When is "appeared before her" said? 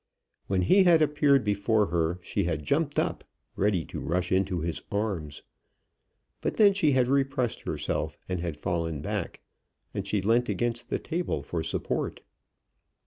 1.03-2.17